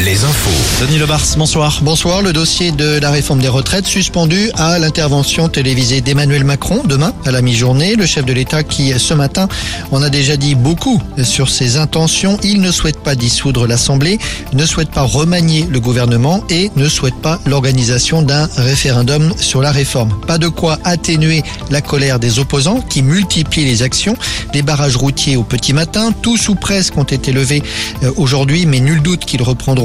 [0.00, 0.50] les infos.
[0.80, 1.80] Denis Lebars, bonsoir.
[1.82, 2.22] Bonsoir.
[2.22, 7.30] Le dossier de la réforme des retraites suspendu à l'intervention télévisée d'Emmanuel Macron demain à
[7.30, 7.94] la mi-journée.
[7.94, 9.48] Le chef de l'État qui, ce matin,
[9.90, 12.38] en a déjà dit beaucoup sur ses intentions.
[12.42, 14.18] Il ne souhaite pas dissoudre l'Assemblée,
[14.54, 19.70] ne souhaite pas remanier le gouvernement et ne souhaite pas l'organisation d'un référendum sur la
[19.70, 20.18] réforme.
[20.26, 24.16] Pas de quoi atténuer la colère des opposants qui multiplient les actions.
[24.52, 27.62] Des barrages routiers au petit matin, tous ou presque ont été levés
[28.02, 29.42] euh, aujourd'hui, mais nul doute qu'ils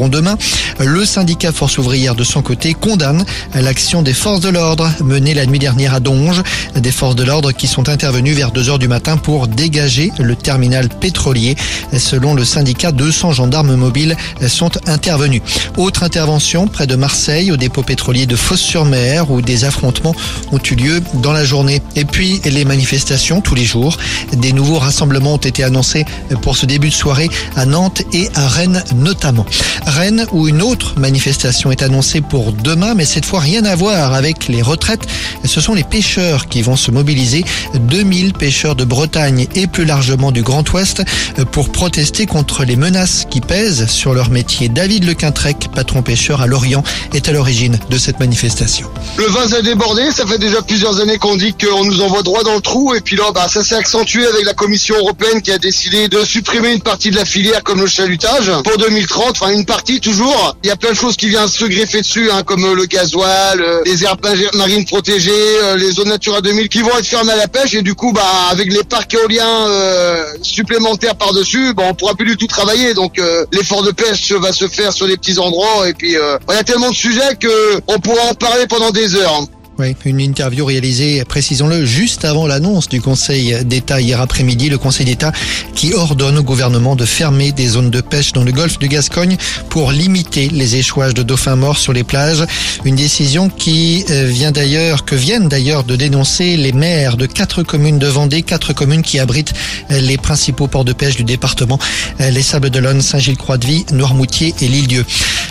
[0.09, 0.37] demain.
[0.79, 5.45] Le syndicat Force ouvrière de son côté condamne l'action des forces de l'ordre menée la
[5.45, 6.41] nuit dernière à Donge.
[6.75, 10.35] Des forces de l'ordre qui sont intervenues vers 2 heures du matin pour dégager le
[10.35, 11.55] terminal pétrolier.
[11.97, 14.15] Selon le syndicat, 200 gendarmes mobiles
[14.47, 15.41] sont intervenus.
[15.77, 20.15] Autre intervention près de Marseille au dépôt pétrolier de Fos-sur-Mer où des affrontements
[20.51, 21.81] ont eu lieu dans la journée.
[21.95, 23.97] Et puis les manifestations tous les jours.
[24.33, 26.05] Des nouveaux rassemblements ont été annoncés
[26.41, 29.45] pour ce début de soirée à Nantes et à Rennes notamment.
[29.85, 34.13] Rennes où une autre manifestation est annoncée pour demain, mais cette fois rien à voir
[34.13, 35.07] avec les retraites.
[35.45, 37.43] Ce sont les pêcheurs qui vont se mobiliser.
[37.75, 41.03] 2000 pêcheurs de Bretagne et plus largement du Grand Ouest
[41.51, 44.69] pour protester contre les menaces qui pèsent sur leur métier.
[44.69, 48.89] David Lequintrec, patron pêcheur à Lorient, est à l'origine de cette manifestation.
[49.17, 52.43] Le vin s'est débordé, ça fait déjà plusieurs années qu'on dit qu'on nous envoie droit
[52.43, 55.51] dans le trou et puis là bah, ça s'est accentué avec la Commission européenne qui
[55.51, 59.51] a décidé de supprimer une partie de la filière comme le chalutage pour 2030, enfin
[59.51, 60.55] une partie toujours.
[60.63, 63.61] Il y a plein de choses qui viennent se greffer dessus hein, comme le gasoil,
[63.61, 64.17] euh, les aires
[64.55, 65.31] marines protégées,
[65.63, 68.11] euh, les zones Natura 2000 qui vont être fermées à la pêche et du coup
[68.13, 72.93] bah avec les parcs éoliens euh, supplémentaires par-dessus, bah, on pourra plus du tout travailler
[72.93, 73.21] donc
[73.51, 76.63] l'effort de pêche va se faire sur les petits endroits et puis il y a
[76.63, 79.47] tellement de sujets que on pourra en parler pendant des heures.
[79.79, 84.69] Oui, une interview réalisée, précisons-le, juste avant l'annonce du Conseil d'État hier après-midi.
[84.69, 85.31] Le Conseil d'État
[85.75, 89.37] qui ordonne au gouvernement de fermer des zones de pêche dans le golfe de Gascogne
[89.69, 92.43] pour limiter les échouages de dauphins morts sur les plages.
[92.85, 97.61] Une décision qui euh, vient d'ailleurs, que viennent d'ailleurs de dénoncer les maires de quatre
[97.61, 99.53] communes de Vendée, quatre communes qui abritent
[99.91, 101.77] euh, les principaux ports de pêche du département,
[102.19, 105.05] euh, les Sables d'Olonne, Saint-Gilles-Croix-de-Vie, Noirmoutier et l'Île-Dieu.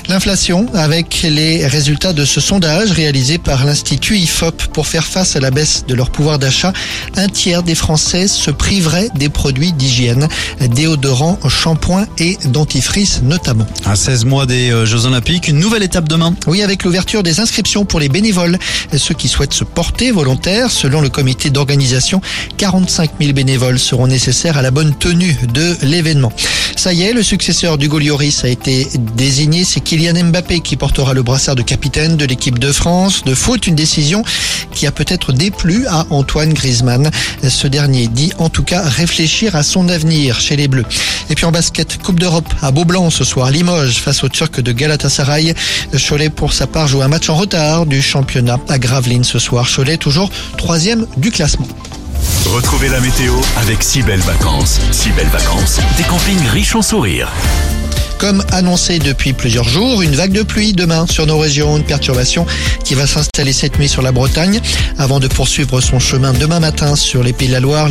[0.08, 5.40] L'inflation avec les résultats de ce sondage réalisé par l'Institut IFOP pour faire face à
[5.40, 6.72] la baisse de leur pouvoir d'achat.
[7.16, 10.28] Un tiers des Français se priveraient des produits d'hygiène,
[10.60, 13.66] déodorants, shampoings et dentifrice notamment.
[13.84, 16.34] À 16 mois des euh, Jeux Olympiques, une nouvelle étape demain.
[16.46, 18.58] Oui, avec l'ouverture des inscriptions pour les bénévoles.
[18.96, 22.20] Ceux qui souhaitent se porter volontaires, selon le comité d'organisation,
[22.56, 26.32] 45 000 bénévoles seront nécessaires à la bonne tenue de l'événement.
[26.76, 29.64] Ça y est, le successeur du Lloris a été désigné.
[29.64, 33.24] C'est Kylian Mbappé qui portera le brassard de capitaine de l'équipe de France.
[33.24, 33.74] De faute, une
[34.72, 37.10] qui a peut-être déplu à Antoine Griezmann.
[37.48, 40.84] Ce dernier dit en tout cas réfléchir à son avenir chez les Bleus.
[41.30, 44.72] Et puis en basket, Coupe d'Europe à Beaublanc ce soir, Limoges face aux Turcs de
[44.72, 45.54] Galatasaray.
[46.08, 49.66] Cholet pour sa part joue un match en retard du championnat à Gravelines ce soir.
[49.74, 51.68] Cholet toujours troisième du classement.
[52.46, 54.78] Retrouvez la météo avec si belles vacances.
[54.92, 57.32] Si belles vacances, des campings riches en sourires.
[58.18, 62.46] Comme annoncé depuis plusieurs jours, une vague de pluie demain sur nos régions, une perturbation
[62.82, 64.60] qui va s'installer cette nuit sur la Bretagne
[64.98, 67.88] avant de poursuivre son chemin demain matin sur les Pays de la Loire.